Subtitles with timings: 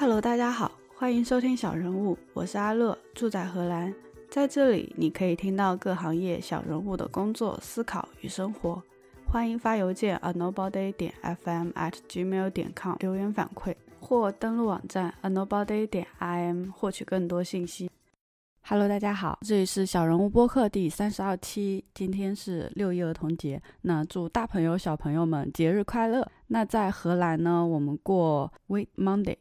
[0.00, 3.94] Hello，大家好，欢迎收听小人物，我是阿乐，住在荷兰，
[4.30, 8.82] 在这里你可以听到各行业小人物的工作、思考与生活。
[9.26, 17.90] 欢迎发邮件 a nobody 点 fm at gmail 点 com 留言反馈，或登录网站 a nobody 点 im 获取更多信息。
[18.62, 26.26] Hello，大家好，这里是小人物播客第三十二期，今天是六一儿童节，那祝大朋友小朋友们节日快乐。
[26.46, 29.36] 那在荷兰呢，我们过 Whit Monday，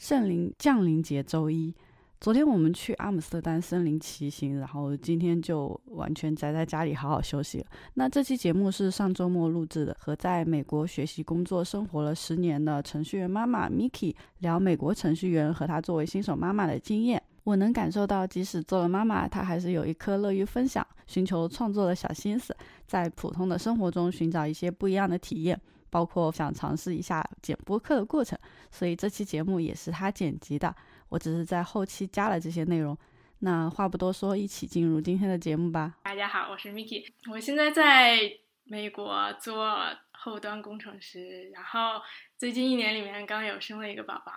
[0.00, 1.74] 圣灵降临节周一。
[2.22, 7.66] 昨天我们去阿姆斯特丹森林骑行，然后今天就完全宅在家里好好休息了。
[7.94, 17.22] 那这期节目是上周末录制的，和在美国学习、工作、生活了十年的程序员妈妈 Miki 聊美国程序员和她作为新手妈妈的经验。
[17.44, 25.60] 我能感受到，即使做了妈妈，她还是有一颗乐于分享、寻求创作的小心思，在普通的生活中寻找一些不一样的体验，
[25.90, 28.38] 包括想尝试一下剪播客的过程。
[28.70, 30.74] 所以这期节目也是他剪辑的，
[31.08, 32.96] 我只是在后期加了这些内容。
[33.40, 35.96] 那话不多说，一起进入今天的节目吧。
[36.04, 38.18] 大家好，我是 Miki，我现在在
[38.64, 39.76] 美国做
[40.12, 42.00] 后端工程师，然后
[42.36, 44.32] 最近一年里面刚有生了一个宝宝。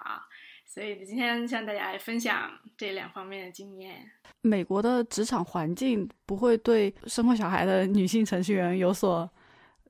[0.65, 4.09] 所以今天向大家来分享这两方面的经验。
[4.41, 9.29] 美国的职场环境不会对生过小孩的女性程序员有所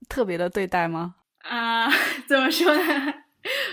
[0.10, 1.16] 特别的对待吗？
[1.44, 1.90] 啊，
[2.28, 3.14] 怎么说呢？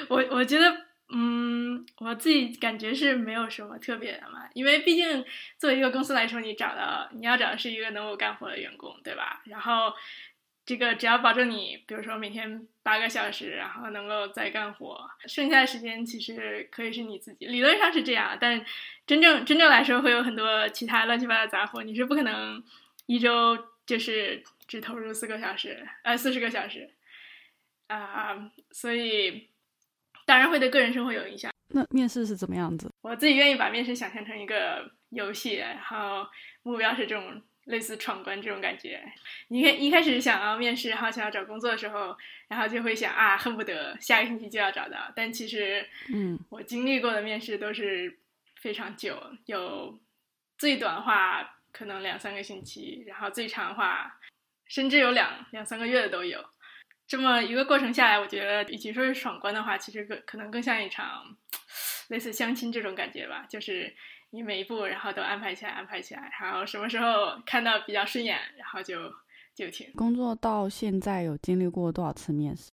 [0.09, 5.25] 我我觉得，嗯，我自己感觉是没有什么特别的嘛，因为毕竟
[5.59, 9.43] 作为一个公司来说，你找到你要找的是一个能够干活的员工，对吧？
[9.47, 9.93] 然后。
[10.67, 17.47] 这个只要保证你，比如说每天八个小时，然后能够再干活，剩下的时间其实可以是你自己。
[17.47, 18.65] 理论上是这样，但
[19.05, 22.63] 真正真正来说会有很多其他乱七八糟杂活，你是不可能
[23.07, 26.89] 一周就是只投入四个小时，呃，四十个小时
[27.97, 29.49] 啊，所以
[30.25, 31.53] 当然会对个人生活有影响。
[31.69, 32.91] 那面试是怎么样子？
[33.03, 36.27] 我自己愿意把面试想象成一个游戏，然后
[36.63, 37.43] 目标是这种。
[37.67, 39.01] 类似闯关这种感觉，
[39.49, 42.17] 你看一开始想要面试，然后想要找工作的时候，
[42.49, 45.13] 然后就会想啊，恨不得下个星期就要找到。
[45.15, 48.19] 但其实，嗯，我经历过的面试都是
[48.57, 50.01] 非常久，有
[50.59, 54.19] 最短的话可能两三个星期，然后最长的话
[54.67, 56.45] 甚至有两两三个月的都有。
[57.11, 61.37] 这么一个过程下来，我觉得与其说是闯关的话，其实更可能更像一场
[62.09, 63.93] 类似相亲这种感觉吧，就是。
[64.33, 69.13] 你每一步，然后都安排起来，安排起来，然后什么时候看到比较顺眼，然后就
[69.57, 69.93] 就停。
[69.97, 72.71] 工作到现在有经历过多少次面试？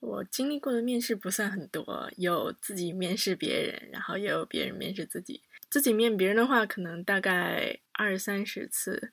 [0.00, 5.42] 我经历过的面试不算很多，有自己面试别人，然后也有别人面试自己。
[5.68, 9.10] 自己面别人的话，可能大概二三十次；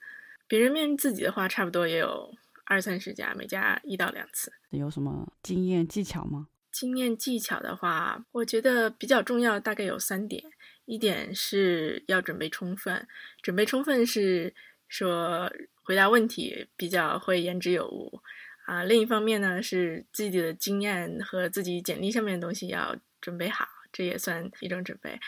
[0.48, 2.34] 别人面自己的话，差不多也有
[2.66, 4.52] 二三十家，每家一到两次。
[4.70, 6.48] 有什么经验技巧吗？
[6.72, 10.44] 经验技巧的话，我觉得比较重要，大概有三点。
[10.86, 13.08] 一点是要准备充分，
[13.42, 14.54] 准备充分是
[14.90, 15.50] 说
[15.84, 18.22] 回答问题比较会言之有物
[18.66, 18.84] 啊。
[18.84, 25.20] 另一方面呢，是自己的经验和自己简历上面的东西要准备好，这也算一种准备。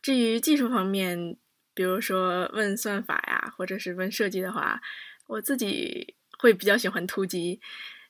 [0.00, 1.36] 至于技术方面，
[1.74, 4.80] 比如说问算法呀，或者是问设计的话，
[5.28, 7.60] 我自己会比较喜欢突击，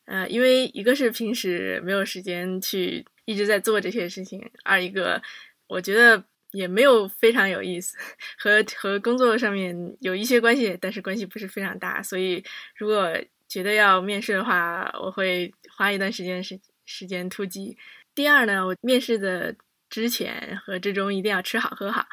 [0.06, 5.22] 呃，因为一个是平时没有时间去一直在做这些事情，二一个
[5.68, 6.24] 我觉得。
[6.54, 7.96] 也没有非常有意思，
[8.36, 12.02] 和和工作上面有一些关系，但是关系不是非常大。
[12.02, 12.44] 所以
[12.76, 13.10] 如果
[13.48, 17.78] 觉得要面试的话，我会花一段时间时时间突击。
[18.14, 19.56] 第二呢，我面试的
[19.88, 22.06] 之前和之中一定要吃好喝好，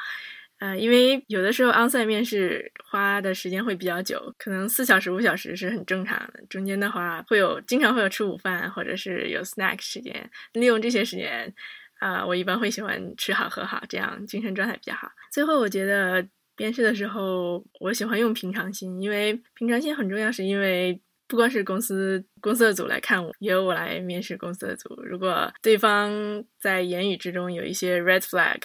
[0.60, 6.40] 呃，因为有的时候 onsite 面试花的时间会比较久，可能四小时五小时是很正常的。
[6.48, 11.52] 中间的话会有经常会有吃午饭或者是有 snack 时间，利用这些时间。
[11.98, 15.10] 啊，我一般会喜欢吃好喝好，这样精神状态比较好。
[15.30, 16.26] 最后，我觉得
[16.56, 20.32] 面试的时候，我喜欢用平常心，因为平常心很重要。
[20.32, 24.88] 是因为不光是公司公司的组来看我，也有我来面试公司的组。
[25.04, 26.10] 如果对方
[26.58, 28.62] 在言语之中有一些 red flag，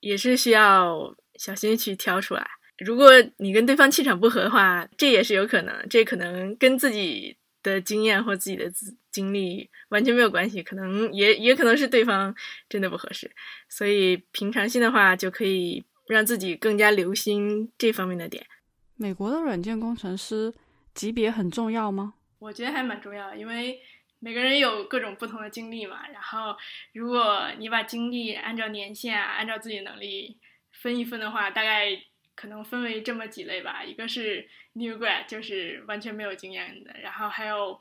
[0.00, 2.46] 也是需要小心去挑出来。
[2.78, 7.36] 如果你跟对方气场不合的话，这也是有可能，这可能跟自己。
[7.62, 12.32] 的经验或自己的经经历完全没有关系，可能也也可能是对方
[12.68, 13.28] 真的不合适，
[13.68, 18.46] 所以平常心的话就可以让自己更加留心这方面的点。
[18.94, 20.54] 美国的软件工程师
[20.94, 22.14] 级别很重要吗？
[22.38, 23.80] 我觉得还蛮重要，因为
[24.20, 26.06] 每个人有各种不同的经历嘛。
[26.12, 26.56] 然后
[26.92, 30.38] 如果你把经历按照年限啊，按照自己能力
[30.80, 32.02] 分一分的话，大概。
[32.38, 37.80] 可能分为这么几类吧，一个是 new grad，就是完全没有经验的，然后还有，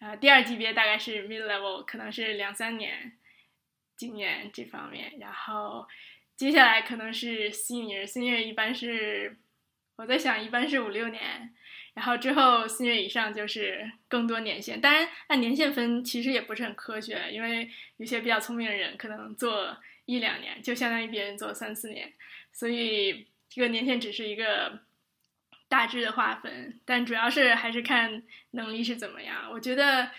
[0.00, 3.16] 呃，第二级别大概是 mid level，可能是两三年，
[3.96, 5.88] 经验这方面，然后
[6.36, 9.38] 接下来可能是 senior，senior 一般是
[9.96, 11.54] 我在想一般是五六年，
[11.94, 14.78] 然后之后 senior 以上就是更多年限。
[14.78, 19.74] 当然按年限分其实也不是很科学，因为有些比较聪明的人可能做
[20.06, 22.12] 一两年就相当于别人做三四年，
[22.50, 24.80] 所以这个年限只是一个
[25.68, 28.22] 大致的划分，但主要是还是看
[28.52, 29.50] 能力是怎么样。
[29.52, 30.10] 我觉得，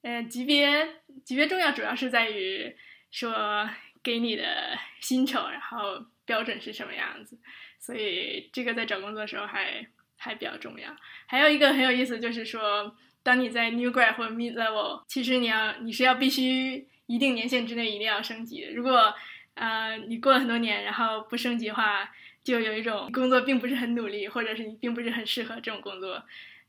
[0.00, 2.74] 呃，级别级别重要主要是在于。
[3.14, 3.70] 说
[4.02, 7.38] 给你的薪酬，然后标准是什么样子，
[7.78, 10.96] 所以这个在找工作的时候还还比较重要。
[11.26, 18.64] 还有一个很有意思，就是说，当你在 new grad 或 mid level，其实你要你是要必须一定年限之内一定要升级。
[18.72, 19.14] 如果
[19.54, 22.10] 呃你过了很多年，然后不升级的话，
[22.42, 26.22] 就有一种工作并不是很努力，或者是你并不是很适合这种工作，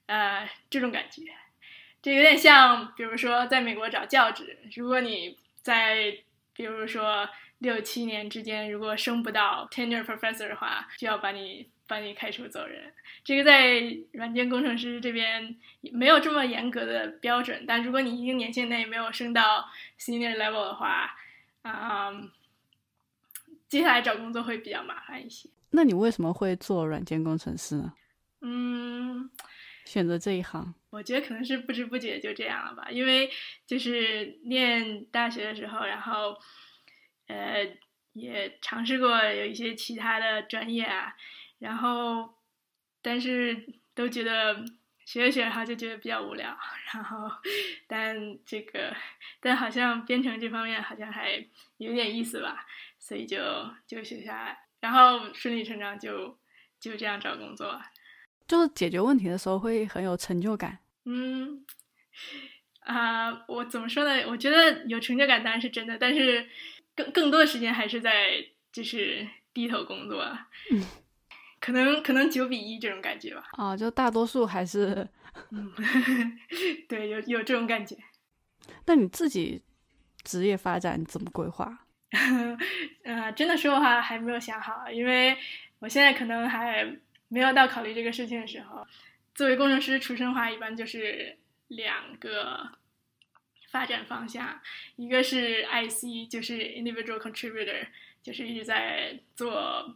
[0.06, 1.24] 呃这种感觉。
[2.02, 6.16] 这有点像，比如说在美国找教职，如果你在
[6.54, 7.28] 比如说
[7.58, 12.94] 六七年之间，如果升不到 tenure professor 的话，就要把你把你开除走人。
[13.24, 15.56] 这个在软件工程师这边
[15.94, 21.16] 没有这么严格的标准，但如果你一定年限内没有升到 senior level 的话，
[21.64, 22.12] 啊，
[23.68, 25.50] 接下来找工作会比较麻烦一些。
[25.72, 27.94] 那你为什么会做软件工程师呢？
[28.42, 29.30] 嗯，
[29.86, 33.30] 选择这一行，我觉得可能是不知不觉就这样了吧，因为
[33.66, 36.38] 就是念大学的时候，然后
[37.28, 37.68] 呃
[38.14, 41.14] 也尝试过有一些其他的专业啊，
[41.60, 42.36] 然后
[43.02, 44.66] 但是都觉得
[45.06, 46.58] 学着学着哈就觉得比较无聊，
[46.94, 47.30] 然后
[47.88, 48.96] 但这个
[49.40, 51.46] 但好像编程这方面好像还
[51.78, 52.66] 有点意思吧，
[53.00, 53.38] 所以就
[53.86, 56.38] 就学下来，然后顺理成章就
[56.80, 57.82] 就这样找工作。
[58.48, 60.78] 就是解决问题的时候会很有成就感。
[61.06, 61.66] 嗯，
[62.82, 64.28] 啊，我怎么说呢？
[64.28, 66.48] 我觉得有成就感当然是真的，但是
[66.96, 70.38] 更更多的时间还是在就是低头工作。
[70.72, 70.84] 嗯，
[71.66, 73.48] 可能可能九比一这种感觉吧。
[73.54, 75.08] 啊，就大多数还是，
[75.50, 75.74] 嗯，
[76.88, 77.98] 对，有有这种感觉。
[78.86, 79.64] 那你自己
[80.24, 81.86] 职业发展怎么规划？
[83.04, 85.36] 呃，真的说的话还没有想好，因为
[85.80, 86.96] 我现在可能还。
[87.28, 88.86] 没有到考虑这个事情的时候，
[89.34, 91.36] 作为工程师出身的话，一般就是
[91.70, 92.70] 两个
[93.72, 94.62] 发展方向，
[94.96, 97.88] 一个是 IC，就是 individual contributor，
[98.22, 99.96] 就是一直在做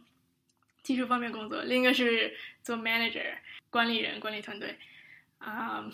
[0.82, 3.34] 技术方面工作；另一个是做 manager，
[3.70, 4.78] 管理人，管理团队。
[5.38, 5.90] 啊，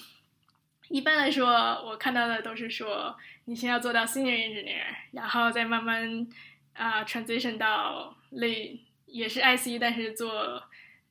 [0.88, 1.49] 一般来说，
[1.85, 6.27] 我看到的都是说，你先要做到 senior engineer，然后再慢慢
[6.73, 10.62] 啊 transition 到类也是 IC，但是做。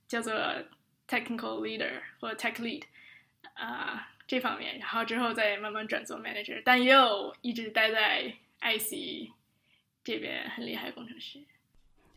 [0.08, 0.32] 叫做
[1.08, 2.84] technical leader 或 tech lead
[3.56, 8.32] 啊这方面，然后之后再慢慢转做 manager，但也有一直待在
[8.62, 9.32] IC
[10.04, 11.40] 这边很厉害工程师。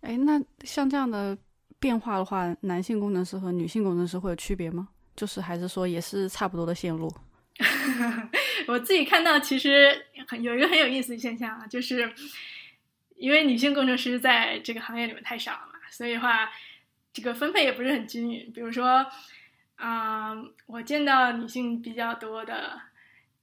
[0.02, 1.36] 哎，那像这样的
[1.78, 4.88] 变化的话，男性工程师和女性工程师会有区别吗？
[5.16, 7.12] 就是还是说也是差不多的线路？
[8.68, 12.12] 我自己看到其实很有一个很有意思的现象啊，就是
[13.16, 16.50] 因为女性工程师在这个行业里面太少了嘛，所以话。
[17.10, 19.04] 这个分配也不是很均匀，比如说，
[19.78, 22.80] 嗯，我见到女性比较多的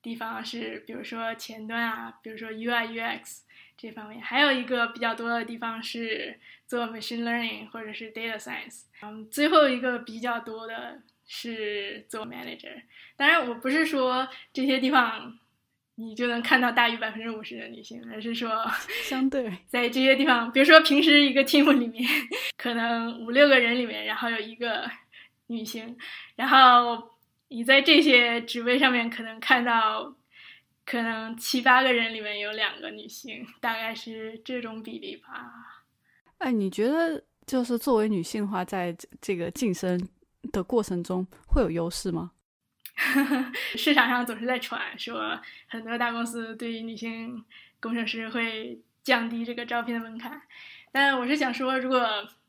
[0.05, 3.39] 地方是，比如说前端啊，比如说 UI UX
[3.75, 12.83] 这方面，还有一个比较多的地方是做 machine learning 或者是 data science，嗯，最后一个比较多的是做 manager。
[13.17, 15.39] 当然，我不是说这些地方。
[15.97, 18.69] 你就能看到大于百分之五十的女性，而是说
[19.07, 22.03] 相对 在这些地方，比如说平时一个 team 里面，
[22.57, 24.91] 可能五六个人里面，然后有一个
[25.47, 25.97] 女性，
[26.35, 27.14] 然后
[27.49, 30.15] 你在这些职位上面可能看到，
[30.85, 35.83] 可能七八个人里面有两个女性，大概是这种比例吧。
[36.39, 40.09] 哎，你觉得就是作为女性的话，在这个晋升
[40.51, 42.31] 的过程中会有优势吗？
[43.75, 47.43] 市场上总是在传说，很多大公司对于女性
[47.79, 50.41] 工程师会降低这个招聘的门槛。
[50.91, 52.07] 但我是想说，如果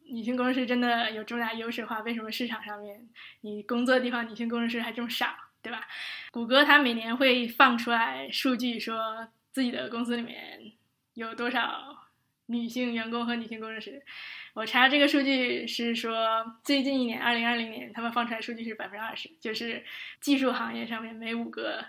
[0.09, 3.09] 女性工程师真的有重大优势的话，为什么市场上面
[3.41, 5.27] 你工作的地方女性工程师还这么少，
[5.63, 5.87] 对吧？
[6.31, 10.73] 谷歌它每年会放出来数据，说自己的公司里面
[11.15, 12.07] 有多少
[12.47, 14.03] 女性员工和女性工程师。
[14.55, 19.85] 我查这个数据是说，最近一年，二零二零年，他们放出来数据是百分之二十，就是
[20.21, 21.85] 技术行业上面每五个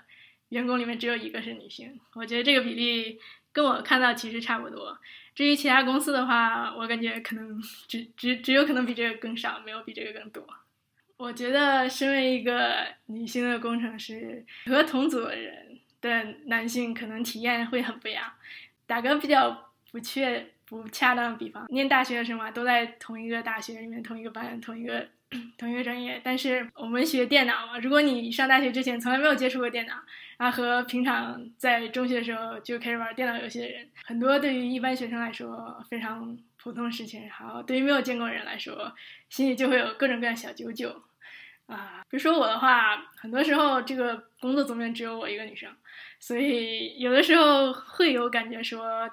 [0.50, 2.00] 员工里面只有一个是女性。
[2.14, 3.20] 我觉得这个比例
[3.54, 4.98] 跟我看到其实差不多。
[5.38, 10.44] 至于其他公司的话，我感觉可能只只只有可能比这个更少，没有比这个更多。
[11.16, 18.24] 我觉得身为一个女性的工程师，和同组的人的男性可能体验会很不一样。
[18.88, 25.08] 打个比较不确不恰当的比方，念大学的时候嘛，都在同一个大学里面，同一个班，同一个
[25.56, 26.20] 同一个专业。
[26.24, 29.94] 但是我们学电脑嘛，如果你上大学之前从来没有接触过电脑，
[30.38, 38.94] 啊和平常在中学的时候就开始玩电脑游戏的人，很多对于一般学生来说非常普通的事情，然后对于没有见过的人来说，
[39.30, 41.04] 心里就会有各种各样小九九。
[41.66, 45.70] 啊，比如说我的话，很多时候这个工作组里面只有我一个女生，
[46.18, 49.10] 所以有的时候会有感觉说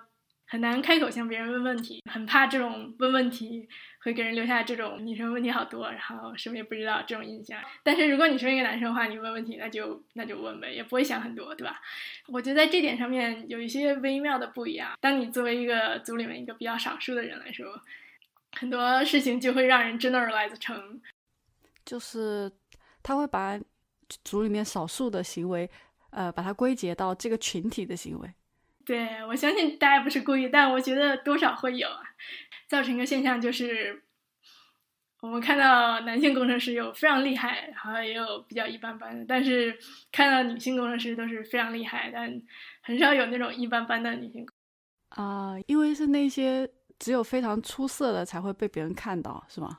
[0.46, 3.68] 很难开口向别人问问题，很怕这种问问题
[4.00, 7.58] 会给人留下这种女生问题好多，然后什么也不知道这种印象。
[7.82, 11.80] 但是如果你是一个男生的话，你问问题那就那就问呗，也不会想很多，对吧？
[12.28, 14.92] 我觉得在这点上面有一些微妙的不一样。
[15.00, 17.80] 当你作为一个组里面一个比较少数的人来说，
[18.52, 21.00] 很多事情就会让人 generalize 成。
[21.84, 22.52] 就是
[23.02, 23.58] 他会把
[24.22, 25.68] 组里面少数的行为，
[26.10, 28.30] 呃，把它归结到这个群体的行为。
[28.84, 32.02] 对，我相信大家不是故意，但我觉得多少会有啊，
[32.68, 34.02] 造成一个现象就是，
[35.20, 39.78] 我们看到男性工程师有非常厉害，然后也有比较一般般的，但是
[40.12, 42.30] 看到女性工程师都是非常厉害，但
[42.82, 44.46] 很少有那种一般般的女性。
[45.08, 49.78] 啊，因为是那些只有非常出色的才会被别人看到，是吗？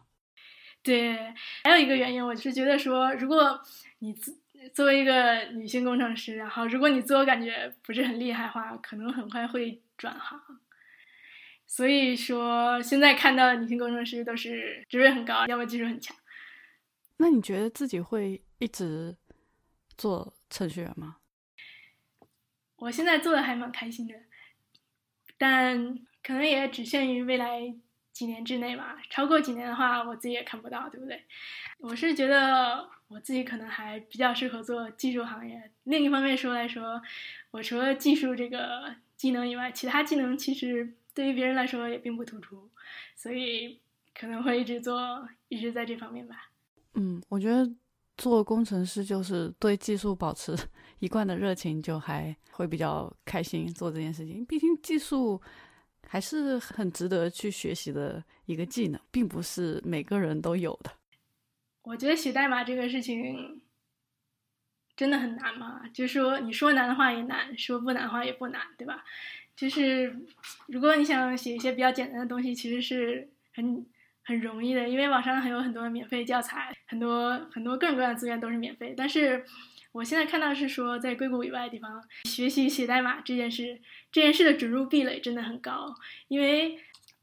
[0.81, 1.17] 对，
[1.63, 3.59] 还有一个原因，我是觉得说，如果
[3.99, 4.15] 你
[4.73, 10.39] 作为一个女性工程师，然后如果你自我感觉不是很厉害的话，可能很快会转行。
[11.67, 16.15] 所以说，现在看到的女性工程师都是职位很高，要么技术很强。
[17.17, 19.15] 那你觉得自己会一直
[19.97, 21.17] 做程序员吗？
[22.77, 24.15] 我现在做的还蛮开心的，
[25.37, 27.75] 但可能也只限于未来。
[28.15, 31.21] 几年之内吧，超过几年的话，我自己也看不到，对不对？
[31.79, 35.71] 我是觉得我自己可能还比较适合做技术行业。
[35.83, 37.01] 另一方面说来说，
[37.51, 42.69] 我除了技术这个技能以外，其他技能其实对于别人来说也并不突出，
[43.15, 43.79] 所以
[44.13, 46.49] 可能会一直做，一直在这方面吧。
[46.93, 47.69] 嗯，我觉得
[48.17, 50.55] 做工程师就是对技术保持
[50.99, 54.45] 一贯的热情，就还会比较开心做这件事情。
[54.45, 55.41] 毕竟技术。
[56.07, 60.91] 还是很值得去学习的一个技能，并不是每个人都有的。
[61.85, 63.61] 我觉得写代码这个事情
[64.95, 69.03] 真的很难嘛，就是说你说难的话也难，说不难的话也不难，对吧？
[69.55, 70.15] 就是
[70.67, 73.85] 如果你想写一些比较简单的东西，其实是很
[74.23, 79.45] 很容易的，因为网上还有很多免费教材，很多很多各种各样的资源都是免费，但是。
[79.95, 83.79] 我现在看到是说，在硅谷以外的地方学习写代码这件事，
[84.11, 85.95] 这件事的准入壁垒真的很高。
[86.27, 86.77] 因为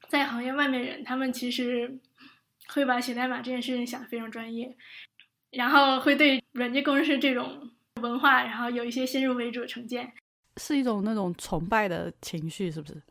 [0.08, 1.98] 在行业外面人，他们其实
[2.68, 4.76] 会把写代码这件事情想得非常专业，
[5.50, 10.12] 然后会对软件工程师这种文化，然后有一些先入为主的成见，
[10.56, 13.02] 是一种那种崇拜的情绪，是不是？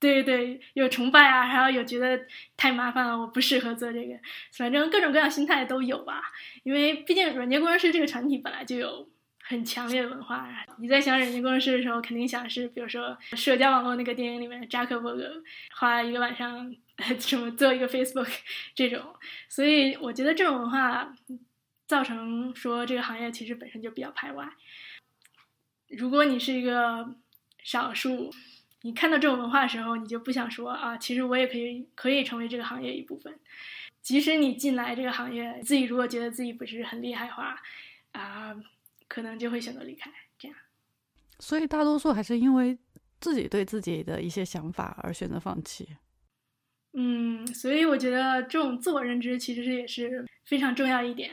[0.00, 2.26] 对对，有崇拜啊，然后有觉得
[2.58, 4.14] 太麻烦了，我不适合做这个，
[4.52, 6.20] 反正各种各样心态都有吧。
[6.62, 9.08] 因为毕竟软件工程师这个团体本来就有
[9.42, 10.46] 很强烈的文化。
[10.78, 15.42] 你在想软件工程师的时候，肯定想是，比如说社交网络那个电影里面扎克伯格
[15.74, 16.70] 花一个晚上
[17.18, 18.30] 什么做一个 Facebook
[18.74, 19.14] 这种。
[19.48, 21.14] 所以我觉得这种文化
[21.86, 24.48] 造成说这个行业其实本身就比较排外。
[25.88, 27.16] 如果你是一个
[27.62, 28.32] 少数。
[28.86, 33.40] 你看到这种文化的时候，你就不想说啊，其实我也可以可以成为这个行业一部分。
[34.02, 37.58] 即使你进来这个行业，自己如果觉得自己不是很厉害的话，
[38.12, 38.54] 啊，
[39.08, 40.12] 可能就会选择离开。
[40.38, 40.56] 这样，
[41.38, 42.76] 所以大多数还是因为
[43.18, 45.88] 自己对自己的一些想法而选择放弃。
[46.94, 51.32] 嗯，所以我觉得这种自我认知其实是也是非常重要一点。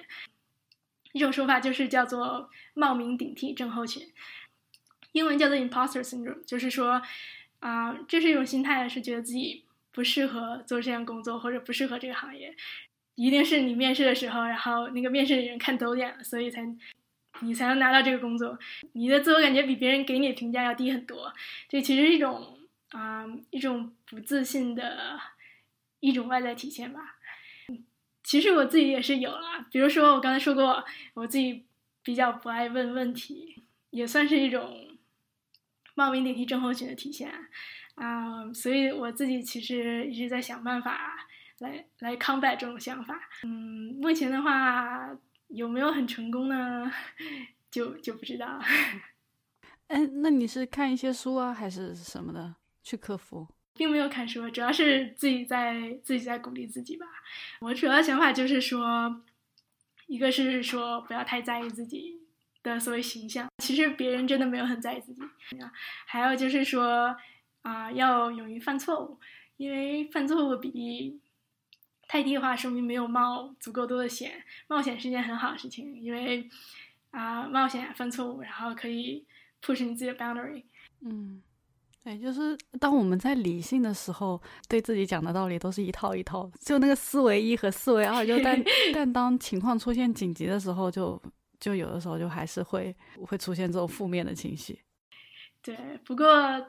[1.14, 4.12] 一种说法就是叫做冒名顶替症候群，
[5.12, 7.02] 英文叫做 imposter syndrome，就是说。
[7.62, 12.56] 啊，这是一种心态，是觉得自己不适合做这项工作，或者不适合这个行业。
[13.14, 16.68] 一定是你面试的时候，然后那个面试的人看走眼了，所以才
[17.42, 18.58] 你才能拿到这个工作。
[18.94, 21.32] 你的自我感觉比别人给你的评价要低很多，
[21.70, 22.58] 这其实是一种
[22.90, 25.20] 啊一种不自信的
[26.02, 27.16] 一种外在体现吧。
[28.22, 31.66] 其实我自己也是有了，比如说我刚才说过，我自己
[32.04, 34.90] 比较不爱问问题，也算是一种。
[35.94, 37.30] 冒名顶替症候群的体现
[37.96, 41.28] 啊，所以我自己其实一直在想办法
[41.60, 43.20] 来来 combat 这种想法。
[43.44, 45.10] 嗯，目前的话
[45.50, 46.90] 有没有很成功呢？
[47.70, 48.58] 就就不知道。
[49.88, 53.46] 哎，那你是看一些书啊，还是什么的去克服？
[53.74, 57.06] 并没有看书，主要是自己在自己在鼓励自己吧。
[57.60, 59.22] 我主要想法就是说，
[60.08, 62.20] 一个是说不要太在意自己。
[62.64, 65.22] 的所谓形象，其实别人真的没有很在意自己。
[66.06, 67.18] 还有就是说，
[67.64, 69.20] 啊，要勇于犯错误，
[69.58, 71.20] 因为犯错误比例
[72.08, 74.44] 太低的话，说明没有冒足够多的险。
[74.68, 76.48] 冒险是件很好的事情，因为
[77.10, 79.26] 啊，冒险犯错误，然后可以
[79.60, 80.66] push 你自己的 boundary。
[81.00, 81.42] 嗯，
[82.04, 91.22] 对，就是当我们在理性的时候，对自己讲的道理都是一套一套，就那个思维一和思维二，就但 但当情况出现紧急的时候，就
[91.60, 94.80] 就有的时候就还是会会出现这种负面的情绪。
[95.62, 96.26] 对，不过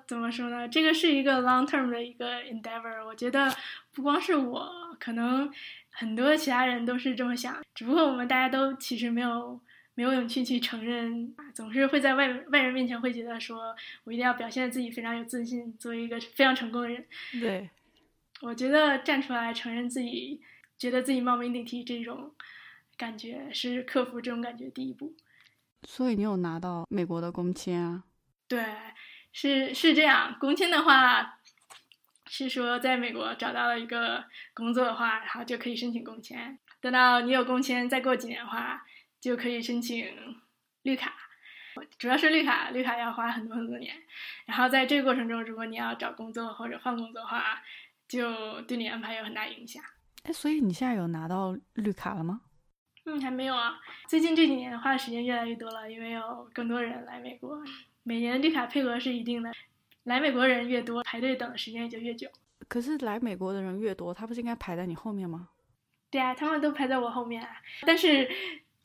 [0.07, 0.69] 怎么说呢？
[0.69, 3.03] 这个是一个 long term 的一个 endeavor。
[3.07, 3.51] 我觉得
[3.95, 4.69] 不光是我，
[5.01, 5.51] 可能
[5.91, 7.57] 很多其他人都是这么想。
[7.75, 9.59] 只不过我们大家都其实没有
[9.95, 17.05] 没有勇气去承认，总是会在外外人面前会觉得说我一定要表现自己非常有自信，作为一个非常成功的人。
[17.41, 17.69] 对，
[18.41, 20.41] 我觉得站出来承认自己
[20.79, 22.33] 觉得自己冒名顶替这种
[22.97, 25.15] 感觉，是克服这种感觉的第一步。
[25.85, 28.05] 所以你有拿到美国的工签啊？
[28.49, 28.65] 对，
[29.33, 30.37] 是是这样。
[30.39, 31.39] 工签的话，
[32.29, 36.59] 是说在美国找到了一个工作的话，然后就可以申请工签。
[36.81, 38.85] 等到你有工签，再过几年的话，
[39.23, 40.07] 就可以申请
[40.83, 41.15] 绿卡。
[41.97, 43.95] 主要是绿卡，绿卡要花很多很多年。
[44.45, 47.63] 然后在这个过程中，如果你要找工作或者换工作的话，
[48.07, 49.83] 就对你安排有很大影响。
[50.25, 52.43] 哎，所以你现在有拿到绿卡了吗？
[53.05, 53.81] 嗯，还没有啊。
[54.07, 57.63] 最近这几年花的时间越来越多了，因为有更多人来美国。
[58.03, 59.51] 每年绿卡配额是一定的，
[60.03, 62.29] 来美国人越多，排队等的时间也就越久。
[62.69, 65.49] 可是来美国的人越多，他不是应该排在你后面吗？
[66.11, 67.49] 对啊，他们都排在我后面啊。
[67.87, 68.31] 但是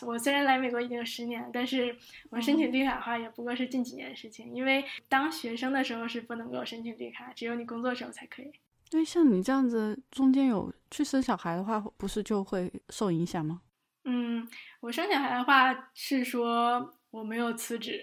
[0.01, 1.95] 我虽然来美国已经有十年，但是
[2.29, 4.53] 我申请绿卡的话也不过是近几年的事情。
[4.53, 8.51] 因为当学生的时候是不能够申请绿卡，只有你工作时候才可以。
[8.91, 13.61] 因为像你这样子，中间有去生小孩的话，不是就会受影响吗？
[14.05, 14.47] 嗯，
[14.79, 18.01] 我生小孩的话是说我没有辞职。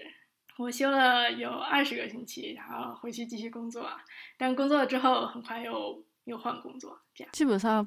[0.57, 3.89] 我休了有二十个星期，然后回去继续工作。
[4.37, 7.83] 但工作了之后，很快又又换工作，这样基本上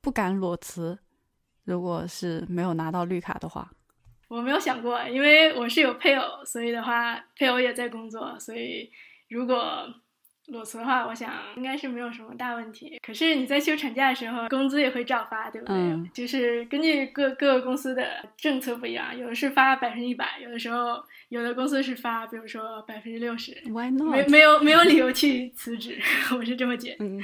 [0.00, 0.98] 不敢裸辞。
[1.64, 3.70] 如果是没有拿到绿卡的话，
[4.28, 8.90] 我没有想过，因为我是有配偶，所以的话，配偶也在工作，所以
[9.28, 9.86] 如果。
[10.48, 12.98] 裸辞的话，我想应该是没有什么大问题。
[13.00, 15.76] 可是你在休产假的时候，工资也会照发，对不对？
[15.76, 16.10] 嗯。
[16.12, 23.52] 就是根据各各个公司的政策不一样，有的是发百分之一百，有的时候有的公司是发，比如说百分之六十。
[23.66, 24.10] Why not？
[24.10, 25.96] 没没有没有理由去辞职，
[26.36, 27.04] 我是这么觉得。
[27.04, 27.22] 嗯。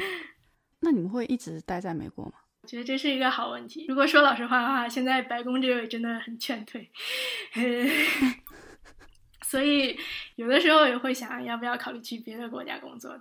[0.78, 2.34] 那你们会一直待在美国吗？
[2.68, 3.86] 我觉得这是一个好问题。
[3.88, 6.90] 如果说老实话的话，现在白宫这位真的很劝退。
[9.40, 9.98] 所以
[10.36, 13.18] 有的时候也会想，要不要考虑去别的国家工作？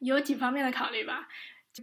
[0.00, 1.28] 有几方面的考虑吧。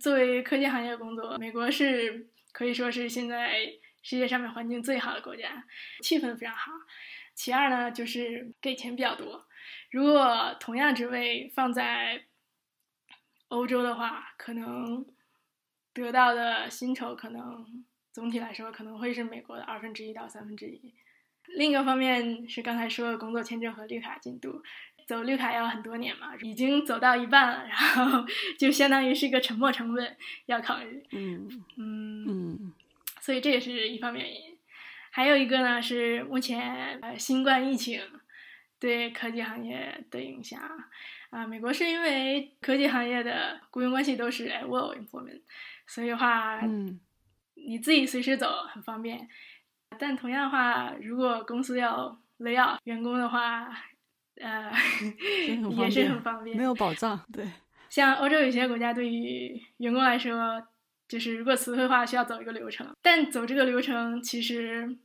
[0.01, 3.61] 作为科技行业工作，美国是可以说是现在
[4.01, 5.63] 世界上面环境最好的国家，
[6.01, 6.73] 气氛非常好。
[7.33, 9.47] 其二呢，就是给钱比较多。
[9.89, 12.25] 如果同样职位放在
[13.47, 15.05] 欧洲的话，可能
[16.05, 17.65] 得到的薪酬可能
[18.11, 20.93] 总体来说可能会是美国的二分之一到三分之一。
[21.55, 24.61] 另一个方面是刚才说的工作签证和绿卡进度，
[25.07, 28.23] 走绿卡要很多年嘛，已经走到一半了，然后
[28.59, 31.03] 就相当于是一个沉没成本要考虑。
[31.11, 32.73] 嗯嗯嗯，
[33.19, 34.57] 所以这也是一方面原因。
[35.11, 37.99] 还有一个呢是目前呃新冠疫情
[38.79, 40.61] 对科技行业的影响
[41.31, 45.41] 啊，美国是因为科技行业的雇佣关系都是 at will employment，
[45.89, 46.99] 所以的话，嗯，
[47.55, 49.27] 你自己随时走很方便。
[49.97, 53.67] 但同样的话，如果公司要 lay off 员工的话，
[54.35, 54.71] 呃，
[55.81, 57.19] 也是很方便，没有保障。
[57.33, 57.43] 对，
[57.89, 60.63] 像欧洲有些国家，对于员工来说，
[61.07, 62.87] 就是如果辞退的话，需要走一个流程。
[63.01, 64.95] 但走这个流程，其实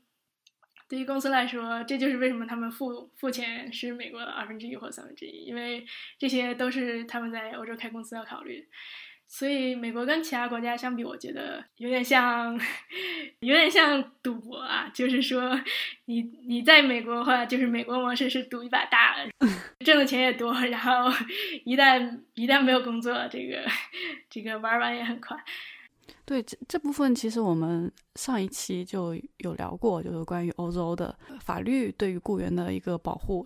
[0.86, 5.84] 对于公司来说，这就是为什么他们付付钱是美国的二分之一或三分之一，因为
[6.18, 8.68] 这些都是他们在欧洲开公司要考虑。
[9.26, 12.56] 所以，美国跟其他国家相比，我觉得有点像，
[13.40, 14.88] 有点像赌博啊。
[14.94, 15.60] 就是说，
[16.04, 19.48] 你你在美国的话，就是美国模式是赌一把大的，
[19.84, 21.10] 挣的钱也多，然后
[21.64, 23.64] 一旦一旦没有工作，这个
[24.30, 25.36] 这个玩完也很快。
[26.24, 33.44] 对这这部分，其实我们上一期就有聊过，就是关于欧洲的法律对于雇员的一个保护。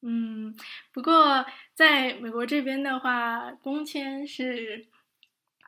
[0.00, 0.54] 嗯，
[0.94, 4.86] 不过在美国这边的话，工签是。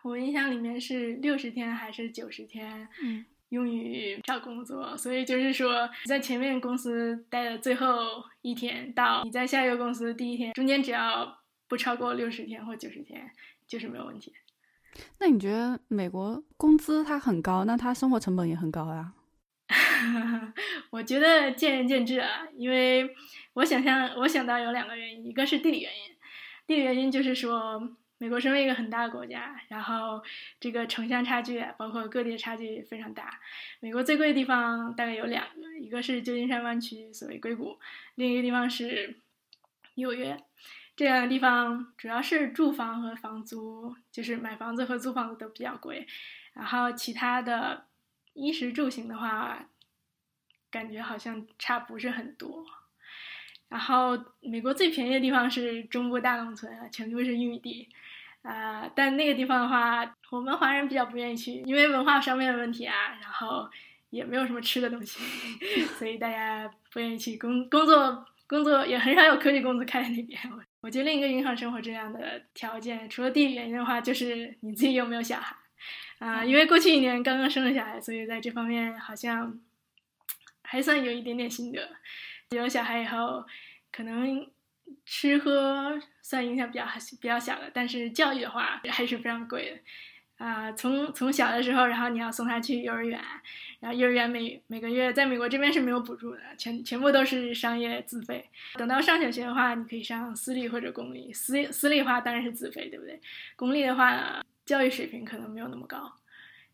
[0.09, 13.31] 我印象里面是六十天还是九十天，嗯，用于找工作，所以就是说在前面公司待的最后一天到你在下一个公司第一天中间，只要不超过六十天或九十天，
[13.67, 14.33] 就是没有问题。
[15.19, 19.13] 那你觉得美国工资它很高，那它生活成本也很高呀？
[20.91, 23.15] 我觉得见仁见智啊，因为
[23.53, 26.17] 我想象我想到有两个原因，一个是地理原因。
[26.67, 30.23] 地理原因就是说，美国身为一个很大的国家，然后
[30.59, 33.41] 这个城乡差距，包括各地的差距非常大。
[33.81, 37.79] 美国最贵的地方大概有两个，一个是旧金山湾区，所谓硅谷；
[38.17, 39.17] 另一个地方是
[39.95, 40.37] 纽约。
[40.97, 46.07] 这两个地方主要是住房和房租，就是买房子和租房子都比较贵。
[46.55, 47.87] 然后其他的
[48.35, 49.69] 衣食住行的话，
[50.73, 52.67] 感觉好像差不是很多。
[53.69, 57.89] 然后美国最便宜的地方是中部大农村啊，全部是玉米地，
[58.43, 63.69] 啊，但那个地方的话，我们华人比较不愿意去，因为文化上面的问题啊，然后
[64.11, 65.21] 也没有什么吃的东西，
[65.99, 70.41] 所以大家不愿意去工工作，工作也很少有科技公司开在那边。
[70.81, 75.55] 我觉得另一个影响生活质量的条件，除了地理原因的话，就是你自己有没有小孩。
[76.21, 79.61] 啊，因为过去一年刚刚生了小孩，所以在这方面好像
[80.63, 81.89] 还算有一点点心得。
[82.51, 83.45] 有了小孩以后，
[83.93, 84.49] 可能
[85.05, 86.87] 吃喝算影响比较
[87.21, 90.45] 比较小的，但是教育的话还是非常贵的。
[90.45, 93.21] 啊，从从小的时候，然后你要送他去幼儿园，
[93.81, 98.49] 然后幼儿园每每个月在美国这边是没有补助的，全全部都是商业自费。
[98.75, 103.21] 等到上小学的话，你可以上私立或者公立，私私立的话当然是自费，对不对？
[103.57, 104.45] 公立的话呢？
[104.65, 106.13] 教育水平可能没有那么高，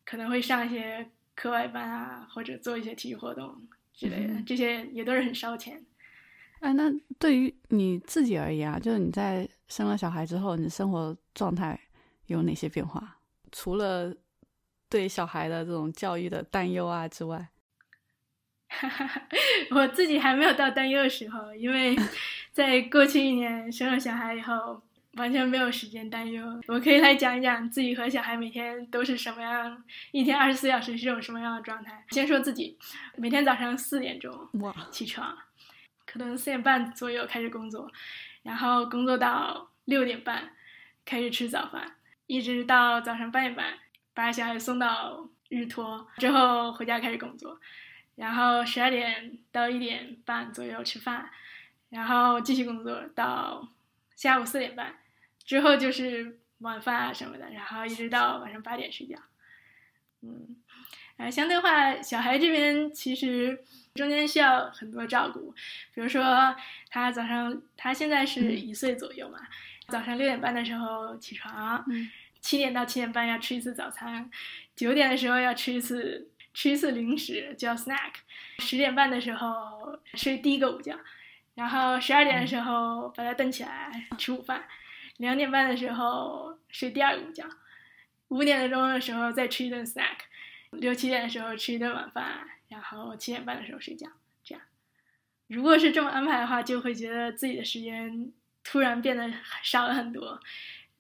[0.04, 3.56] 可能会上一些课外班啊，或者做一些体育活动
[3.94, 5.82] 之类的，这些也都是很烧钱。
[6.60, 11.78] 哎，那对于你自己而言啊，就是你在生了小孩之后，你生活状态
[12.26, 13.18] 有哪些变化？
[13.52, 14.14] 除了
[14.88, 17.48] 对小孩的这种教育的担忧啊之外，
[19.70, 21.96] 我自己还没有到担忧的时候，因为
[22.52, 24.82] 在过去一年生了小孩以后。
[25.16, 32.04] 完全没有时间担忧，我可以来讲一讲自己和小孩每天都是什么样，一天二十四小时是种什么样的状态。
[32.10, 32.76] 先说自己，
[33.16, 34.48] 每天早上四点钟
[34.90, 35.38] 起床，
[36.04, 37.90] 可能四点半左右开始工作，
[38.42, 40.50] 然后工作到六点半
[41.04, 41.92] 开始吃早饭，
[42.26, 43.74] 一直到早上八点半
[44.14, 47.60] 把小孩送到日托之后回家开始工作，
[48.16, 51.30] 然后十二点到一点半左右吃饭，
[51.90, 53.68] 然后继续工作到
[54.16, 54.92] 下午四点半。
[55.44, 59.16] 之后就是晚饭啊什么的，然后一直到晚上八点睡觉。
[60.22, 60.56] 嗯，
[61.18, 63.62] 呃，相对话，小孩这边其实
[63.94, 65.54] 中间需要很多照顾，
[65.94, 66.56] 比如说
[66.88, 69.38] 他早上，他现在是一岁左右嘛，
[69.88, 71.84] 早上六点半的时候起床，
[72.40, 74.30] 七点到七点半要吃一次早餐，
[74.74, 78.12] 九点的时候要吃一次吃一次零食叫 snack，
[78.60, 80.98] 十点半的时候睡第一个午觉，
[81.54, 84.64] 然后十二点的时候把他蹬起来吃午饭。
[85.18, 87.44] 两点半的时候睡第二个午觉，
[88.28, 90.16] 五点多钟的时候再吃一顿 snack，
[90.72, 94.08] 六七点的时候吃一顿晚饭，然后七点半的时候睡觉。
[94.42, 94.64] 这样，
[95.46, 98.32] 如果是这么安排的话，就会觉得自己的时间
[98.64, 100.40] 突然变得少了很多。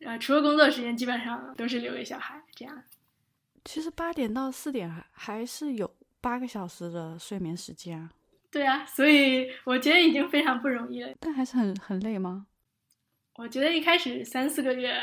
[0.00, 2.40] 呃，除了工作时间，基本上都是留给小孩。
[2.54, 2.84] 这样，
[3.64, 8.10] 其实八点到四点还还是有八个小时的睡眠时间啊。
[8.50, 11.12] 对啊，所以我觉得已经非常不容易了。
[11.18, 12.46] 但还是很很累吗？
[13.36, 14.96] 我觉得一开始三四个月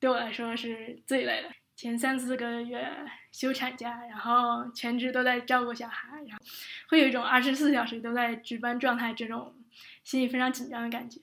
[0.00, 2.88] 对我来说是最累的，前三四个月
[3.30, 6.42] 休产假，然后全职都在照顾小孩，然后
[6.88, 9.54] 会有一种二十四小时都在值班状态，这种
[10.02, 11.20] 心里非常紧张的感觉。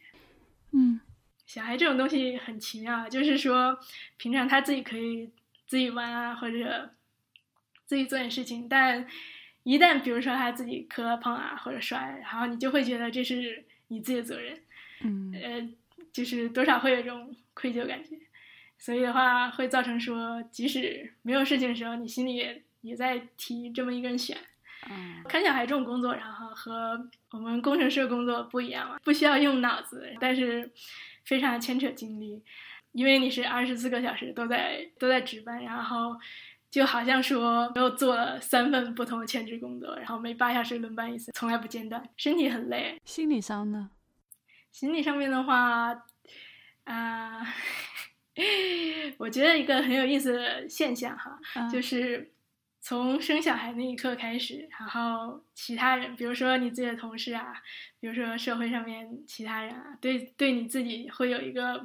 [0.72, 1.00] 嗯，
[1.48, 3.80] 小孩这种东西很奇妙，就是说
[4.18, 5.32] 平常他自己可以
[5.66, 6.94] 自己玩啊，或者
[7.88, 9.08] 自己做点事情，但
[9.64, 14.62] 一旦比如说他自己磕碰啊或者摔，然后你就会觉得这是你自己的责任。
[15.02, 15.70] 嗯，呃。
[16.16, 18.16] 就是多少会有一种愧疚感觉，
[18.78, 24.38] 所以的话会造成说，即使没有事情的时候，你心里也也在提这么一根弦。
[24.90, 30.72] 嗯，看小孩这种工作，然后和我们工程师的工作不一样嘛，不需要用脑子，但是
[31.26, 32.42] 非常牵扯精力，
[32.94, 36.16] 因为你是二十四个小时都在都在值班，然后
[36.72, 43.02] 就好像说又做了三份不同的全职工作，然后每八小时轮班一次，从来不间断，身体很累。
[43.04, 43.90] 心理上呢？
[44.76, 45.98] 心理上面的话，
[46.84, 47.48] 啊，
[49.18, 51.40] 我觉得一个很有意思的现象哈，
[51.72, 52.34] 就是
[52.82, 57.54] 从生小孩那一刻开始，然后其他人，比如说你自己的同事啊，
[58.02, 61.82] 比如说社会上面其他人啊，对对你自己会有一个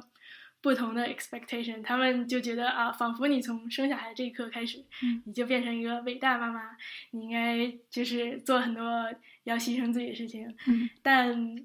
[0.59, 4.83] 不同的 expectation，他们就觉得啊，仿佛你从生小孩这一刻开始，
[5.25, 6.75] 你就变成一个伟大妈妈，
[7.11, 9.09] 你应该就是做很多
[9.45, 10.53] 要牺牲自己的事情，
[11.01, 11.55] 但。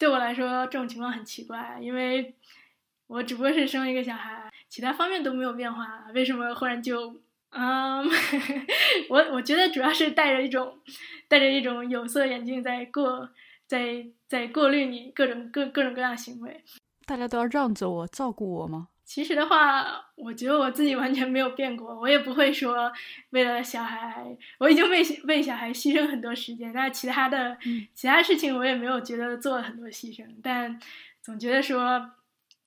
[0.00, 2.34] 对我来说，这种情况很奇怪，因为
[3.06, 7.20] 我只不过是生了一个小孩，其他方面都没有变化，为什么忽然就……
[7.50, 8.08] 嗯，
[9.10, 10.78] 我我觉得主要是带着一种
[11.28, 13.28] 带着一种有色眼镜在过，
[13.66, 16.64] 在在过滤你各种各各种各样的行为。
[17.04, 18.88] 大家都要让着我，照顾我吗？
[19.10, 22.92] 其实的话，我觉得我自己完全没有变过，我也不会说
[23.30, 24.24] 为了小孩，
[24.60, 26.72] 我已经为为小孩牺牲很多时间。
[26.72, 27.58] 那其他的
[27.92, 30.78] 其他事情，我也没有觉得做了很多牺牲，但
[31.20, 32.12] 总觉得说。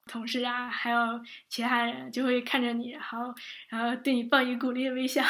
[0.06, 1.00] 同事啊，还有
[1.48, 3.34] 其他人就会看着你，然后
[3.70, 5.24] 然后对你报以鼓励的微笑，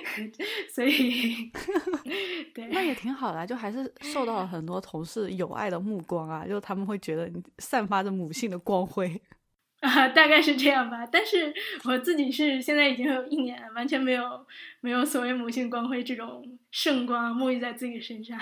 [0.74, 1.52] 所以
[2.54, 9.20] 对，那也挺好的，就还是受到了很多同事友爱的目光啊，就他们会觉得你散发着母性的光辉。
[9.80, 11.06] 啊， 大概是这样吧。
[11.06, 11.52] 但是
[11.84, 14.46] 我自己是现在已经有一年，完全没有
[14.80, 18.38] 没有所谓母性光辉这种圣光沐浴在自己身上。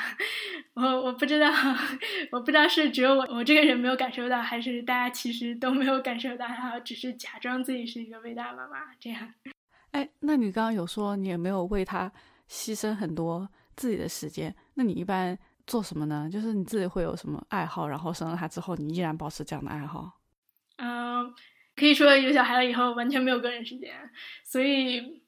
[0.74, 1.48] 我我不知道，
[2.32, 9.32] 我不知道是只有我我这个人没有感受到，还是大家其实都没有感受到，然后只是假装自己是一个伟大妈妈这样。
[9.92, 12.12] 哎，那你刚刚有说你也没有为他
[12.50, 16.28] 牺牲很多自己的时间，那你一般做什么呢？
[16.30, 17.86] 就是你自己会有什么爱好？
[17.88, 20.17] 然后生了他之后，你依然保持这样的爱好？
[20.80, 21.34] 嗯，
[21.74, 23.92] 可以说有小孩了以后完全没有个人时间，
[24.44, 25.20] 所以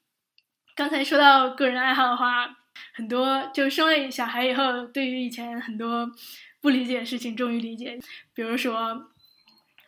[0.76, 2.48] 刚才说到个人爱好的话，
[2.94, 6.08] 很多就生了小孩以后，对于以前很多
[6.60, 7.98] 不理解的事情终于理解。
[8.32, 9.10] 比如说，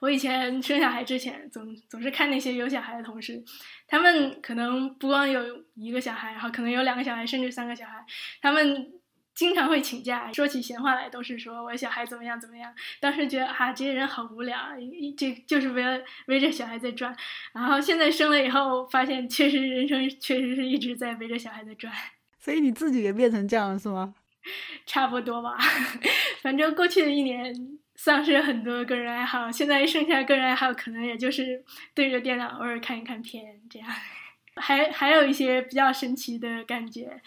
[0.00, 3.42] 我以前生小孩之前，总总是看那些有小孩的同事，
[3.86, 8.04] 他们可能不光有一个小孩，然后可能有两个小孩，甚至三个小孩，
[8.40, 8.92] 他们。
[9.34, 12.72] 经常会请假，说起闲话来都是说我小孩怎么样怎么样。
[13.00, 17.16] 当时觉得啊，这些人好无聊，一这就是围了围着小孩在转。
[17.52, 21.92] 然后现在生了以后，发现确实人生确实是一直在围着小孩在转。
[22.38, 24.14] 所以你自己也变成这样了是吗？
[24.84, 25.56] 差不多吧，
[26.42, 27.54] 反正过去的一年
[27.94, 31.64] 丧失了很多个人爱好，现在剩下个人爱好可能也就是
[31.94, 33.88] 对着电脑偶尔看一看片这样。
[34.56, 37.22] 还还有一些比较神奇的感觉。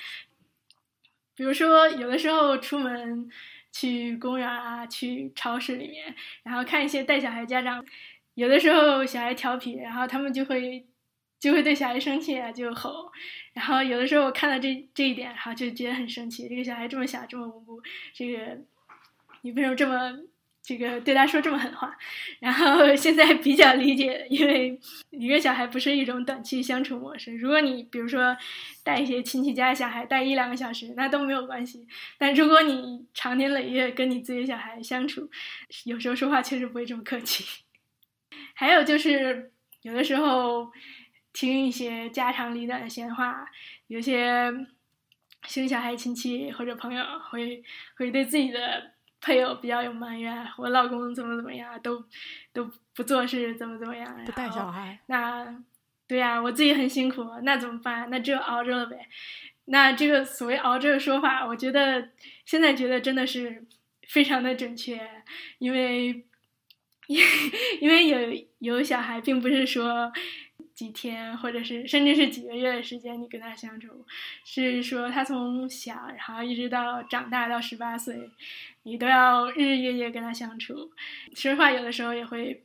[1.35, 3.29] 比如说，有的时候出门
[3.71, 7.85] 去公园啊，去超市里面，然后看一些带小孩家长，
[8.35, 10.85] 有的时候小孩调皮，然后他们就会
[11.39, 13.11] 就会对小孩生气啊，就吼。
[13.53, 17.81] 然后有的时候我看到这这一点，然后就觉得很生气，这个小孩这么小，这么无辜，
[18.13, 18.57] 这个
[19.41, 20.19] 女朋友这么？
[20.67, 21.95] 这个对他说这么狠话，
[22.39, 24.79] 然后 现在比较理解，因为
[25.11, 27.37] 一个小孩不是一种短期相处模式。
[27.37, 28.35] 如果你比如说
[28.83, 31.87] 带一些亲戚家的小孩，带一两个小时，那都没有关系。
[32.17, 35.29] 但如果你长年累月跟你自己的小孩相处，
[35.83, 37.45] 有时候说话确实不会这么客气。
[38.55, 39.51] 还有就是
[39.83, 40.71] 有的时候
[41.31, 43.45] 听一些家长里短的闲话，
[43.85, 44.51] 有些
[45.47, 47.63] 生小孩亲戚或者朋友会
[47.97, 48.94] 会对自己的。
[49.25, 52.05] 配偶比较有埋怨，我老公怎么怎么样，都
[52.53, 54.99] 都不做事，怎么怎么样，不带小孩。
[55.07, 55.63] 那，
[56.07, 58.07] 对呀，我自己很辛苦，那怎么办？
[58.11, 59.07] 那只有熬着了呗。
[59.65, 62.09] 那这个所谓熬着的说法，我觉得
[62.45, 63.65] 现在觉得真的是
[64.07, 65.09] 非常的准确，
[65.57, 66.23] 因为，
[67.07, 67.19] 因
[67.81, 70.13] 因为有有小孩，并不是说。
[70.75, 74.05] 几天，或者是甚至是几个月的时间，你跟他相处，
[74.43, 78.29] 是说他从小，然后一直到长大到十八岁，
[78.83, 80.91] 你都要日日夜夜跟他相处。
[81.33, 82.61] 说实话，有的时候也会，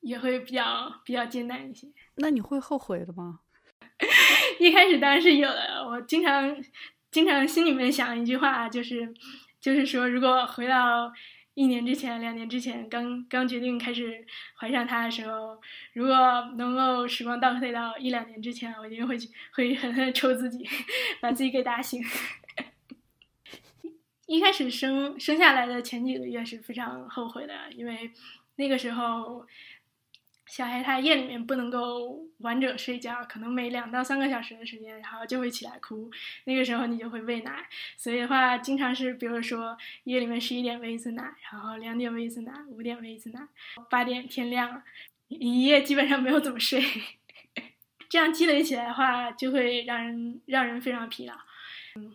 [0.00, 1.86] 也会比较比较艰难一些。
[2.16, 3.38] 那你会后悔的吗？
[4.58, 6.56] 一开始当然是有的，我经常
[7.12, 9.14] 经常心里面想一句话，就是
[9.60, 11.12] 就是说，如果回到。
[11.56, 14.22] 一年之前、两年之前，刚刚决定开始
[14.54, 15.58] 怀上他的时候，
[15.94, 16.14] 如果
[16.58, 20.68] 能够时光倒退到一两年之前，我一定会去，会狠狠抽自己，
[21.18, 22.04] 把自己给打醒。
[24.26, 28.10] 一开始生生下来的前几个月是非常后悔的，因为
[28.56, 29.46] 那个时候。
[30.46, 36.08] 小孩他夜里面不能够完整睡觉，可能每两到三个小时的时间，然后就会起来哭。
[36.44, 43.40] 那个时候你就会喂奶，所以的话，经常是比如说夜里面十一点喂一次奶，然后两点喂一次奶，五点喂一次奶，
[43.90, 44.82] 八点天亮，
[45.26, 46.80] 一夜基本上没有怎么睡。
[48.08, 51.34] 这样积累起来的话，就会让人让人非常疲劳。
[51.96, 52.14] 嗯，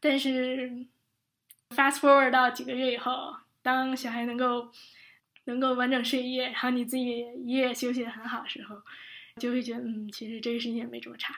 [0.00, 0.84] 但是
[1.70, 4.72] fast forward 到几个月以后，当小孩能够。
[5.46, 8.76] 能够完整睡一夜，然后你自己一夜休息的很好的时候，
[9.40, 11.34] 就会觉得嗯，其实这个事情也没这么差，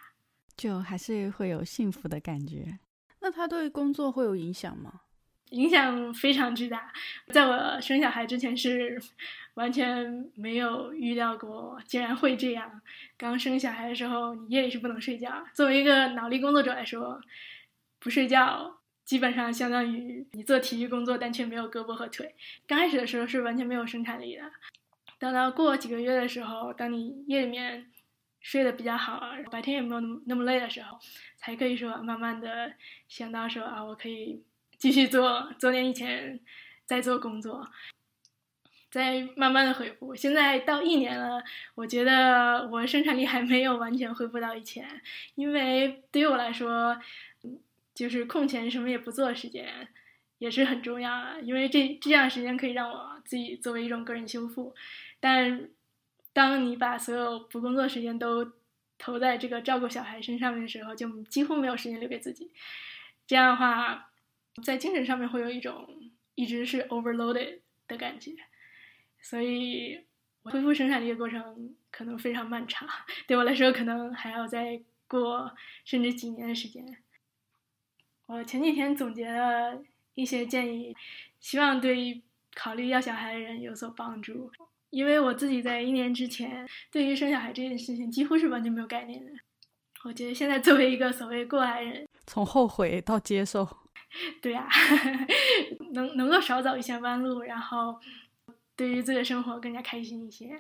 [0.56, 2.78] 就还是会有幸福的感觉。
[3.20, 5.00] 那它对工作会有影响吗？
[5.50, 6.92] 影响非常巨大。
[7.32, 9.00] 在我生小孩之前是
[9.54, 12.82] 完全没有预料过，竟然会这样。
[13.16, 15.42] 刚生小孩的时候，你夜里是不能睡觉。
[15.54, 17.20] 作为一个脑力工作者来说，
[17.98, 18.78] 不睡觉。
[19.08, 22.34] 基本上相当于你做体育工作，但却没有胳膊和腿。
[22.66, 24.42] 刚开始的时候是完全没有生产力的，
[25.18, 27.90] 等到过几个月的时候，当你夜里面
[28.42, 30.98] 睡得比较好，白天也没有那么那么累的时候，
[31.38, 32.74] 才可以说慢慢的
[33.08, 34.42] 想到说啊，我可以
[34.76, 36.38] 继续做做点以前
[36.84, 37.66] 在做工作。
[38.90, 40.14] 在慢慢的恢复。
[40.14, 41.44] 现在到一年了，
[41.74, 44.88] 我觉得我生产力还没有完全恢复到以前，
[45.34, 46.98] 因为对于我来说，
[47.98, 49.88] 就是空闲什么也不做的时间
[50.38, 54.72] 也是很重要的，因为这这样时间可以让我自己作为一种个人修复。
[55.18, 55.68] 但
[56.32, 58.52] 当你把所有不工作时间都
[58.98, 62.52] 投在这个照顾小孩身上面的时候，就几乎没有时间留给自己。
[63.26, 64.12] 这样的话，
[64.62, 67.58] 在精神上面会有一种一直是 overloaded
[67.88, 68.36] 的感觉，
[69.20, 70.04] 所以
[70.44, 72.88] 恢复生产力的过程可能非常漫长，
[73.26, 75.52] 对我来说可能还要再过
[75.84, 77.02] 甚至几年的时间。
[78.28, 79.82] 我前几天总结了
[80.14, 80.94] 一些建议，
[81.40, 82.22] 希望对
[82.54, 84.50] 考虑要小孩的人有所帮助。
[84.90, 89.32] 因为我自己在一年之前对于生小孩这件事情几乎是完全没有概念的。
[90.04, 93.66] 我觉得现在作为一个所谓过来人，从后悔到接受，
[94.40, 94.68] 对呀，
[95.92, 97.98] 能能够少走一些弯路，然后
[98.76, 100.50] 对于自己的生活更加开心一些。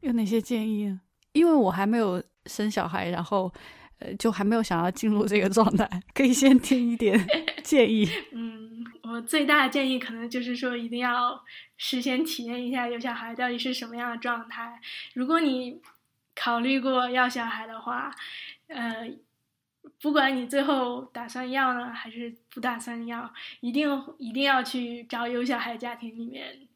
[0.00, 0.98] 有哪些建议？
[1.32, 3.52] 因为我还没有生小孩，然后
[3.98, 7.18] 呃，就还没有想要进入这个状态，可以先听一点
[7.62, 8.08] 建议。
[8.32, 11.42] 嗯，我最大的建议可能就是说，一定要
[11.76, 14.80] 事先体验一下有小孩到底是什么样的状态。
[15.14, 15.80] 如果你
[16.34, 18.10] 考虑过要小孩的话，
[18.66, 19.08] 呃，
[20.00, 26.66] 不管你最后打算要呢，还是不打算要，一定一定要去找有小孩家庭里面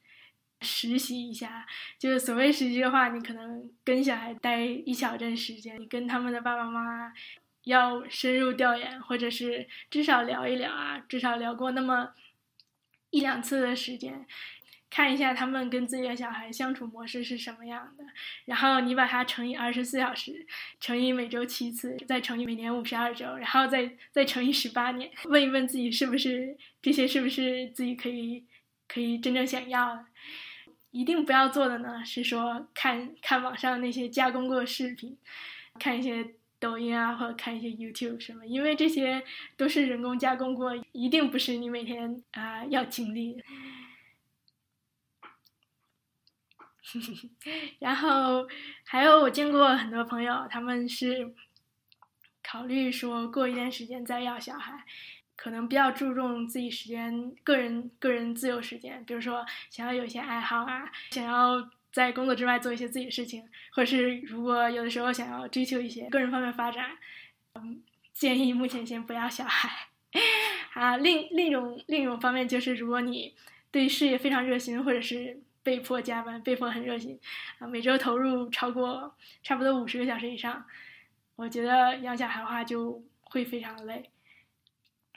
[0.61, 1.67] 实习一下。
[1.99, 7.13] 就是所谓实习的话，你可能跟小孩待一小阵时间，你跟他们的爸爸妈妈
[7.65, 12.13] 要深入调研，或者是至少聊一聊啊，至少聊过那么
[13.11, 14.27] 一两次的时间。
[14.91, 18.05] 看一下他们跟自己的小孩相处模式是什么样的，
[18.47, 20.47] 然后你把它乘以二十四小时，
[20.81, 28.47] 乘以每周七次，再乘以每年五十二周，然后再再乘以十八年，问一问自己是不是这些是不是自己可以
[28.89, 30.07] 可以真正想要的。
[30.91, 35.17] 一定不要做的呢是说看看网上那些加工过的视频，
[35.79, 39.23] 看一些抖音啊或者看一些 YouTube 什么，因为这些
[39.57, 43.43] 都是人工加工过，一定不是你每天啊要经历。
[47.81, 48.49] 然后
[48.85, 51.35] 还有我见过很多朋友，他们是
[52.43, 54.85] 考虑说过一段时间再要小孩，
[55.39, 66.91] 可能比较注重自己时间、个人个人自由时间，比如说想要有一些爱好啊，想要在工作之外做一些自己的事情，或者是如果有的时候想要追求一些个人方面发展，
[67.55, 67.81] 嗯，
[68.13, 69.71] 建议目前先不要小孩。
[70.75, 73.35] 啊，另另一种另一种方面就是，如果你
[73.71, 75.41] 对事业非常热心，或者是。
[75.61, 77.21] 被迫加班，被迫很热心，
[77.59, 80.65] 啊，每周投入超过差不多五十个小时以上，
[81.37, 84.09] 我觉得养小孩的话就会非常累。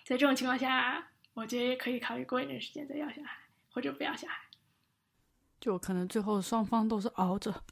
[0.03, 3.37] 在这种情况下，我觉得也可以考虑过一段时间再要小孩，
[3.71, 4.35] 或者不要小孩。
[5.59, 7.63] 就可能最后双方都是熬着。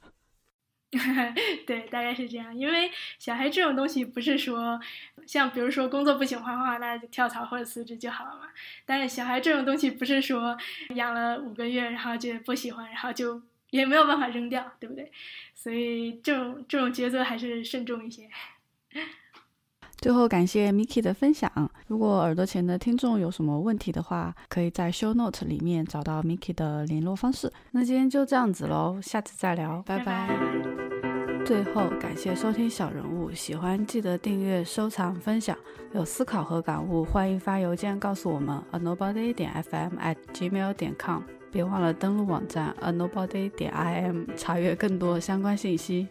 [1.67, 2.55] 对，大概是这样。
[2.55, 4.79] 因为小孩这种东西不是说，
[5.27, 8.47] 像比如说工作不喜欢的话，那就跳槽或者辞职就好了嘛。
[8.85, 10.57] 但是小孩这种东西不是说
[10.95, 13.39] 养了五个月，然后就不喜欢，然后就
[13.69, 15.11] 也没有办法扔掉，对不对？
[15.53, 18.27] 所以这种这种抉择还是慎重一些。
[20.01, 21.51] 最后感谢 Miki 的分享。
[21.87, 27.51] 如果耳朵前的听众有什么问题的话，可以在 Show Note 里面找到 Miki 的联络方式。
[27.71, 30.29] 那今天就这样子喽，下次再聊，拜拜。
[31.45, 35.57] 最后感谢收听小人物，喜欢记得订阅、收藏、分享。
[35.93, 41.21] 有思考和感悟，欢迎发邮件告诉我们：a nobody 点 fm at gmail 点 com。
[41.51, 46.07] 别忘了登录网站 a nobody 点 im，查阅更多相关信息。